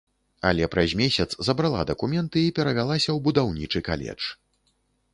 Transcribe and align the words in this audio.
Але 0.51 0.69
праз 0.75 0.95
месяц 1.01 1.27
забрала 1.49 1.83
дакументы 1.91 2.37
і 2.47 2.55
перавялася 2.61 3.07
ў 3.13 3.19
будаўнічы 3.31 3.79
каледж. 3.93 4.23